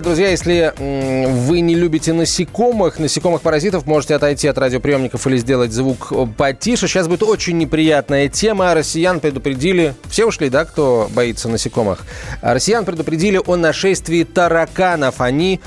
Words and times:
Друзья, 0.00 0.28
если 0.28 0.72
вы 0.78 1.60
не 1.60 1.74
любите 1.74 2.12
насекомых, 2.12 3.00
насекомых-паразитов, 3.00 3.84
можете 3.86 4.14
отойти 4.14 4.46
от 4.46 4.56
радиоприемников 4.56 5.26
или 5.26 5.38
сделать 5.38 5.72
звук 5.72 6.12
потише. 6.36 6.86
Сейчас 6.86 7.08
будет 7.08 7.24
очень 7.24 7.58
неприятная 7.58 8.28
тема. 8.28 8.74
Россиян 8.74 9.18
предупредили... 9.18 9.94
Все 10.08 10.26
ушли, 10.26 10.50
да, 10.50 10.64
кто 10.64 11.08
боится 11.12 11.48
насекомых? 11.48 12.04
Россиян 12.42 12.84
предупредили 12.84 13.40
о 13.44 13.56
нашествии 13.56 14.22
тараканов. 14.22 15.20
Они 15.20 15.60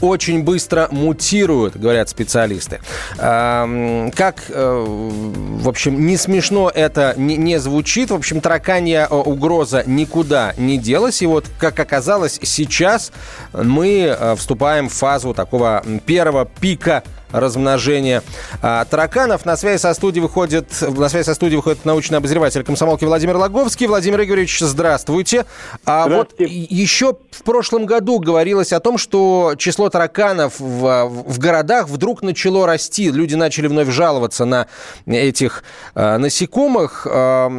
очень 0.00 0.44
быстро 0.44 0.88
мутируют, 0.92 1.76
говорят 1.76 2.08
специалисты. 2.08 2.78
Как, 3.16 4.44
э, 4.48 4.84
в 4.86 5.68
общем, 5.68 6.06
не 6.06 6.16
смешно 6.16 6.70
это 6.72 7.14
не 7.16 7.58
звучит. 7.58 8.10
В 8.10 8.14
общем, 8.14 8.40
тараканья 8.40 9.08
э, 9.10 9.14
угроза 9.14 9.82
никуда 9.84 10.54
не 10.56 10.78
делась. 10.78 11.22
И 11.22 11.26
вот, 11.26 11.46
как 11.58 11.80
оказалось, 11.80 12.38
сейчас 12.42 13.10
мы 13.52 14.16
э, 14.18 14.36
вступаем 14.36 14.88
в 14.88 14.92
фазу 14.92 15.34
такого 15.34 15.82
первого 16.06 16.44
пика 16.44 17.02
размножения 17.30 18.22
а, 18.62 18.84
тараканов. 18.84 19.44
На 19.44 19.56
связи 19.56 19.80
со 19.80 19.92
студией 19.94 20.22
выходит, 20.22 20.66
на 20.80 21.08
связи 21.08 21.26
со 21.26 21.34
студией 21.34 21.56
выходит 21.56 21.84
научный 21.84 22.18
обозреватель 22.18 22.64
комсомолки 22.64 23.04
Владимир 23.04 23.36
Логовский. 23.36 23.86
Владимир 23.86 24.22
Игоревич, 24.22 24.58
здравствуйте. 24.60 25.44
А 25.84 26.04
здравствуйте. 26.06 26.44
вот 26.44 26.70
еще 26.70 27.16
в 27.30 27.42
прошлом 27.42 27.86
году 27.86 28.18
говорилось 28.18 28.72
о 28.72 28.80
том, 28.80 28.98
что 28.98 29.54
число 29.58 29.88
тараканов 29.90 30.58
в, 30.58 31.04
в 31.06 31.38
городах 31.38 31.88
вдруг 31.88 32.22
начало 32.22 32.66
расти. 32.66 33.10
Люди 33.10 33.34
начали 33.34 33.66
вновь 33.66 33.88
жаловаться 33.88 34.44
на 34.44 34.66
этих 35.06 35.64
а, 35.94 36.18
насекомых. 36.18 37.06
А, 37.10 37.50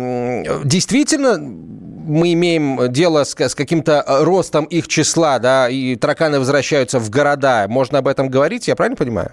действительно, 0.63 1.37
мы 2.09 2.33
имеем 2.33 2.91
дело 2.91 3.23
с, 3.23 3.39
с 3.39 3.55
каким-то 3.55 4.03
ростом 4.07 4.65
их 4.65 4.87
числа, 4.87 5.39
да, 5.39 5.69
и 5.69 5.95
тараканы 5.95 6.39
возвращаются 6.39 6.99
в 6.99 7.09
города. 7.09 7.67
Можно 7.69 7.99
об 7.99 8.07
этом 8.07 8.29
говорить, 8.29 8.67
я 8.67 8.75
правильно 8.75 8.97
понимаю? 8.97 9.31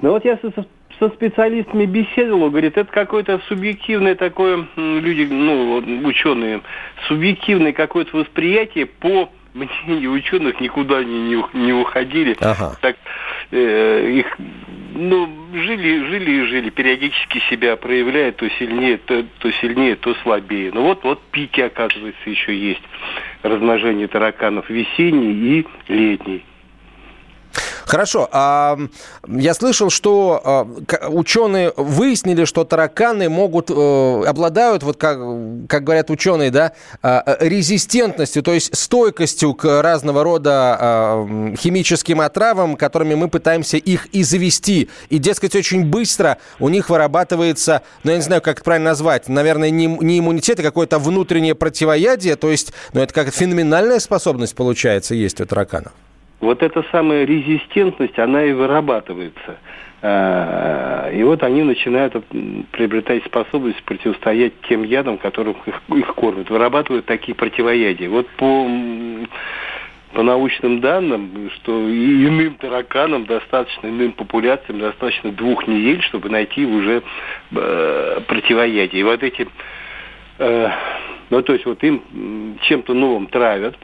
Ну 0.00 0.10
вот 0.10 0.24
я 0.24 0.38
со, 0.38 0.52
со 0.98 1.08
специалистами 1.10 1.84
беседовал, 1.86 2.50
говорит, 2.50 2.76
это 2.76 2.90
какое-то 2.90 3.40
субъективное 3.48 4.14
такое, 4.14 4.66
люди, 4.76 5.28
ну, 5.30 5.76
ученые, 6.06 6.62
субъективное 7.06 7.72
какое-то 7.72 8.16
восприятие 8.16 8.86
по 8.86 9.30
мнению 9.54 10.12
ученых 10.12 10.60
никуда 10.60 11.02
не, 11.02 11.20
не, 11.20 11.44
не 11.54 11.72
уходили. 11.72 12.36
Ага. 12.40 12.76
Так, 12.80 12.96
э, 13.50 14.10
их, 14.10 14.26
ну, 14.94 15.28
жили, 15.68 16.04
жили 16.06 16.30
и 16.30 16.44
жили, 16.44 16.70
периодически 16.70 17.42
себя 17.50 17.76
проявляют 17.76 18.36
то 18.36 18.48
сильнее, 18.58 18.96
то, 18.98 19.24
то 19.38 19.52
сильнее, 19.52 19.96
то 19.96 20.14
слабее. 20.22 20.70
Ну 20.72 20.82
вот, 20.82 21.04
вот 21.04 21.22
пики, 21.30 21.60
оказывается, 21.60 22.28
еще 22.28 22.56
есть 22.56 22.82
размножение 23.42 24.08
тараканов 24.08 24.68
весенний 24.70 25.60
и 25.60 25.66
летний. 25.88 26.44
Хорошо. 27.88 28.28
А, 28.32 28.78
я 29.26 29.54
слышал, 29.54 29.88
что 29.88 30.42
а, 30.44 31.08
ученые 31.08 31.72
выяснили, 31.74 32.44
что 32.44 32.64
тараканы 32.64 33.30
могут, 33.30 33.70
а, 33.70 34.24
обладают, 34.26 34.82
вот 34.82 34.98
как, 34.98 35.16
как 35.68 35.84
говорят 35.84 36.10
ученые, 36.10 36.50
да, 36.50 36.72
а, 37.02 37.38
резистентностью, 37.40 38.42
то 38.42 38.52
есть 38.52 38.76
стойкостью 38.76 39.54
к 39.54 39.80
разного 39.80 40.22
рода 40.22 40.76
а, 40.78 41.54
химическим 41.56 42.20
отравам, 42.20 42.76
которыми 42.76 43.14
мы 43.14 43.28
пытаемся 43.28 43.78
их 43.78 44.08
извести. 44.12 44.90
И, 45.08 45.16
дескать, 45.16 45.56
очень 45.56 45.86
быстро 45.86 46.36
у 46.60 46.68
них 46.68 46.90
вырабатывается, 46.90 47.80
ну, 48.04 48.10
я 48.10 48.18
не 48.18 48.22
знаю, 48.22 48.42
как 48.42 48.56
это 48.56 48.64
правильно 48.64 48.90
назвать, 48.90 49.30
наверное, 49.30 49.70
не, 49.70 49.86
не 49.86 50.18
иммунитет, 50.18 50.60
а 50.60 50.62
какое-то 50.62 50.98
внутреннее 50.98 51.54
противоядие, 51.54 52.36
то 52.36 52.50
есть, 52.50 52.74
ну, 52.92 53.00
это 53.00 53.14
как 53.14 53.32
феноменальная 53.32 53.98
способность, 53.98 54.54
получается, 54.54 55.14
есть 55.14 55.40
у 55.40 55.46
тараканов 55.46 55.92
вот 56.40 56.62
эта 56.62 56.84
самая 56.92 57.24
резистентность, 57.24 58.18
она 58.18 58.44
и 58.44 58.52
вырабатывается. 58.52 59.58
А, 60.00 61.10
и 61.10 61.22
вот 61.24 61.42
они 61.42 61.64
начинают 61.64 62.14
приобретать 62.70 63.24
способность 63.24 63.82
противостоять 63.82 64.52
тем 64.68 64.84
ядам, 64.84 65.18
которым 65.18 65.56
их, 65.66 65.80
их 65.88 66.14
кормят. 66.14 66.48
Вырабатывают 66.48 67.06
такие 67.06 67.34
противоядия. 67.34 68.08
Вот 68.08 68.28
по, 68.36 68.68
по 70.12 70.22
научным 70.22 70.80
данным, 70.80 71.50
что 71.56 71.88
и 71.88 72.26
иным 72.26 72.54
тараканам 72.54 73.26
достаточно, 73.26 73.88
иным 73.88 74.12
популяциям 74.12 74.78
достаточно 74.78 75.32
двух 75.32 75.66
недель, 75.66 76.00
чтобы 76.02 76.28
найти 76.28 76.64
уже 76.64 77.02
э, 77.50 78.20
противоядие. 78.28 79.00
И 79.00 79.04
вот 79.04 79.24
эти, 79.24 79.48
э, 80.38 80.70
ну 81.30 81.42
то 81.42 81.52
есть 81.52 81.66
вот 81.66 81.82
им 81.82 82.56
чем-то 82.62 82.94
новым 82.94 83.26
травят, 83.26 83.74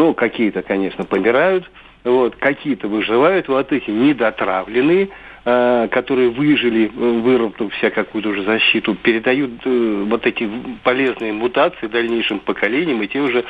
ну, 0.00 0.14
какие-то, 0.14 0.62
конечно, 0.62 1.04
помирают, 1.04 1.70
вот, 2.04 2.34
какие-то 2.36 2.88
выживают, 2.88 3.48
вот 3.48 3.70
эти 3.70 3.90
недотравленные, 3.90 5.10
э, 5.44 5.88
которые 5.90 6.30
выжили, 6.30 6.86
выработав 6.86 7.70
вся 7.74 7.90
какую-то 7.90 8.30
уже 8.30 8.44
защиту, 8.44 8.94
передают 8.94 9.60
э, 9.66 10.04
вот 10.08 10.24
эти 10.24 10.50
полезные 10.84 11.34
мутации 11.34 11.86
дальнейшим 11.86 12.40
поколениям, 12.40 13.02
и 13.02 13.08
те 13.08 13.20
уже 13.20 13.44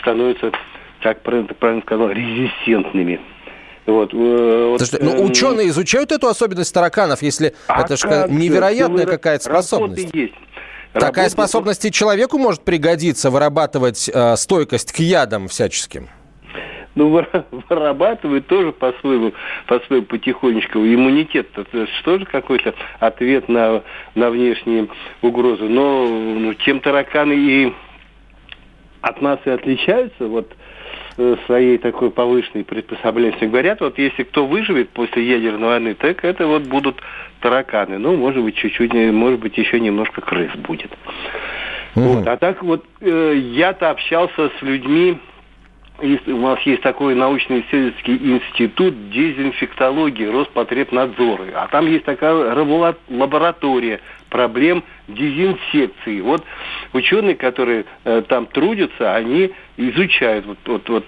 становятся, 0.00 0.52
как 1.02 1.20
правильно, 1.20 1.48
правильно 1.52 1.82
сказал, 1.82 2.10
резистентными. 2.10 3.20
Вот, 3.84 4.14
э, 4.14 4.66
вот, 4.70 4.80
Слушайте, 4.80 5.04
ну, 5.04 5.26
ученые 5.26 5.68
изучают 5.68 6.10
эту 6.10 6.26
особенность 6.28 6.72
тараканов, 6.72 7.20
если 7.20 7.52
а 7.68 7.82
это 7.82 7.98
же 7.98 8.06
невероятная 8.30 9.04
какая-то 9.04 9.44
способность. 9.44 10.14
Есть. 10.14 10.32
Такая 10.92 11.28
способность 11.28 11.84
и 11.84 11.90
человеку 11.90 12.38
может 12.38 12.62
пригодиться, 12.62 13.30
вырабатывать 13.30 14.10
э, 14.12 14.36
стойкость 14.36 14.92
к 14.92 14.98
ядам 14.98 15.48
всяческим? 15.48 16.08
Ну, 16.94 17.08
вырабатывает 17.70 18.46
тоже 18.46 18.72
по-своему, 18.72 19.32
по-своему 19.66 20.04
потихонечку. 20.04 20.78
Иммунитет 20.78 21.48
это 21.56 21.86
тоже 22.04 22.26
какой-то 22.26 22.74
ответ 23.00 23.48
на, 23.48 23.82
на 24.14 24.30
внешние 24.30 24.88
угрозы. 25.22 25.64
Но 25.64 26.06
ну, 26.06 26.54
чем 26.54 26.80
тараканы 26.80 27.32
и 27.32 27.72
от 29.00 29.22
нас 29.22 29.38
и 29.46 29.50
отличаются, 29.50 30.26
вот 30.26 30.52
своей 31.46 31.78
такой 31.78 32.10
повышенной 32.10 32.64
приспособленности. 32.64 33.44
Говорят, 33.44 33.80
вот 33.80 33.98
если 33.98 34.22
кто 34.22 34.46
выживет 34.46 34.90
после 34.90 35.26
ядерной 35.26 35.68
войны, 35.68 35.94
так 35.94 36.24
это 36.24 36.46
вот 36.46 36.62
будут 36.62 37.02
тараканы. 37.40 37.98
Ну, 37.98 38.16
может 38.16 38.42
быть, 38.42 38.56
чуть-чуть, 38.56 38.94
может 38.94 39.40
быть, 39.40 39.56
еще 39.58 39.80
немножко 39.80 40.20
крыс 40.20 40.52
будет. 40.56 40.90
Угу. 41.94 42.04
Вот. 42.04 42.26
А 42.26 42.36
так 42.36 42.62
вот 42.62 42.84
э, 43.00 43.34
я-то 43.36 43.90
общался 43.90 44.50
с 44.58 44.62
людьми, 44.62 45.18
у 46.02 46.36
нас 46.38 46.60
есть 46.62 46.82
такой 46.82 47.14
научно-исследовательский 47.14 48.16
институт 48.16 49.10
дезинфектологии 49.10 50.26
Роспотребнадзора. 50.26 51.44
А 51.54 51.68
там 51.68 51.86
есть 51.86 52.04
такая 52.04 52.34
лаборатория 53.08 54.00
проблем 54.28 54.82
дезинфекции. 55.08 56.20
Вот 56.20 56.44
ученые, 56.92 57.36
которые 57.36 57.84
э, 58.04 58.22
там 58.28 58.46
трудятся, 58.46 59.14
они 59.14 59.52
изучают 59.76 60.46
вот, 60.46 60.58
вот, 60.66 60.88
вот 60.88 61.04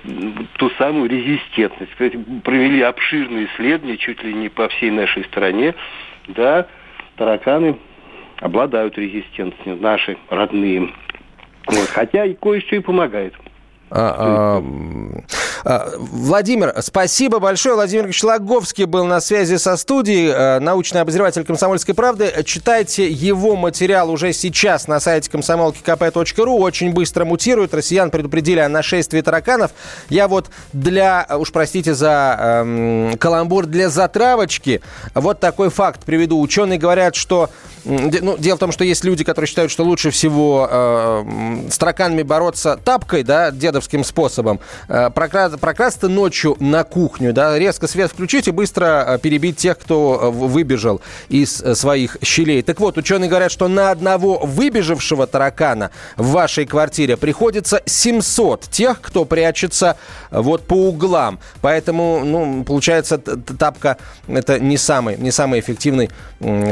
ту 0.58 0.70
самую 0.78 1.10
резистентность. 1.10 1.90
Кстати, 1.92 2.18
провели 2.44 2.82
обширные 2.82 3.46
исследования 3.46 3.96
чуть 3.96 4.22
ли 4.22 4.32
не 4.32 4.48
по 4.48 4.68
всей 4.68 4.90
нашей 4.90 5.24
стране. 5.24 5.74
Да, 6.28 6.68
тараканы 7.16 7.78
обладают 8.40 8.96
резистентностью, 8.96 9.76
наши 9.80 10.16
родные. 10.28 10.90
Вот. 11.66 11.88
Хотя 11.88 12.26
и 12.26 12.34
кое-что 12.34 12.76
и 12.76 12.80
помогает. 12.80 13.34
А, 13.96 14.08
а, 14.18 14.58
а, 14.58 15.13
Владимир, 15.64 16.74
спасибо 16.80 17.38
большое. 17.38 17.74
Владимир 17.74 18.10
Лаговский 18.22 18.84
был 18.84 19.04
на 19.06 19.20
связи 19.20 19.56
со 19.56 19.76
студией, 19.76 20.28
э, 20.28 20.58
научный 20.58 21.00
обозреватель 21.00 21.44
«Комсомольской 21.44 21.94
правды». 21.94 22.32
Читайте 22.44 23.08
его 23.08 23.56
материал 23.56 24.10
уже 24.10 24.32
сейчас 24.32 24.88
на 24.88 25.00
сайте 25.00 25.30
комсомолки.кп.ру. 25.30 26.58
Очень 26.58 26.92
быстро 26.92 27.24
мутирует. 27.24 27.72
Россиян 27.72 28.10
предупредили 28.10 28.60
о 28.60 28.68
нашествии 28.68 29.20
тараканов. 29.20 29.70
Я 30.10 30.28
вот 30.28 30.50
для, 30.72 31.26
уж 31.38 31.50
простите 31.50 31.94
за 31.94 32.36
эм, 32.38 33.16
каламбур, 33.18 33.66
для 33.66 33.88
затравочки 33.88 34.82
вот 35.14 35.40
такой 35.40 35.70
факт 35.70 36.04
приведу. 36.04 36.40
Ученые 36.40 36.78
говорят, 36.78 37.14
что 37.14 37.48
Ну, 37.84 38.36
дело 38.38 38.56
в 38.56 38.60
том, 38.60 38.72
что 38.72 38.82
есть 38.84 39.04
люди, 39.04 39.24
которые 39.24 39.46
считают, 39.46 39.70
что 39.70 39.84
лучше 39.84 40.10
всего 40.10 40.66
э, 40.70 41.68
с 41.70 41.76
тараканами 41.76 42.22
бороться 42.22 42.78
тапкой, 42.82 43.22
да, 43.22 43.50
дедовским 43.50 44.04
способом. 44.04 44.60
Э, 44.88 45.10
прокра... 45.10 45.50
Прокрасться 45.60 46.08
ночью 46.08 46.56
на 46.60 46.84
кухню, 46.84 47.32
да, 47.32 47.58
резко 47.58 47.86
свет 47.86 48.10
включить 48.10 48.48
и 48.48 48.50
быстро 48.50 49.04
э, 49.06 49.18
перебить 49.18 49.56
тех, 49.56 49.78
кто 49.78 50.18
э, 50.20 50.30
выбежал 50.30 51.00
из 51.28 51.56
своих 51.56 52.16
щелей. 52.22 52.62
Так 52.62 52.80
вот, 52.80 52.98
ученые 52.98 53.28
говорят, 53.28 53.52
что 53.52 53.68
на 53.68 53.90
одного 53.90 54.38
выбежавшего 54.38 55.26
таракана 55.26 55.90
в 56.16 56.28
вашей 56.30 56.66
квартире 56.66 57.16
приходится 57.16 57.82
700 57.86 58.62
тех, 58.70 59.00
кто 59.00 59.24
прячется 59.24 59.96
вот 60.30 60.66
по 60.66 60.74
углам. 60.88 61.38
Поэтому, 61.60 62.22
ну, 62.24 62.64
получается, 62.64 63.18
тапка 63.18 63.98
это 64.26 64.58
не 64.58 64.76
самый, 64.76 65.16
не 65.16 65.30
самый 65.30 65.60
эффективный 65.60 66.10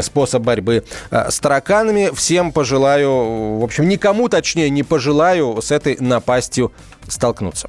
способ 0.02 0.42
борьбы 0.42 0.84
э, 1.10 1.30
с 1.30 1.38
тараканами. 1.40 2.10
Всем 2.14 2.52
пожелаю, 2.52 3.58
в 3.58 3.64
общем, 3.64 3.88
никому 3.88 4.28
точнее 4.28 4.70
не 4.70 4.82
пожелаю 4.82 5.60
с 5.60 5.70
этой 5.70 5.96
напастью 6.00 6.72
столкнуться. 7.08 7.68